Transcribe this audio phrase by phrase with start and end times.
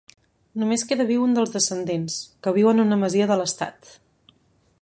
[0.61, 2.17] Només queda viu un dels descendents,
[2.47, 3.97] que viu en una masia de l'estat.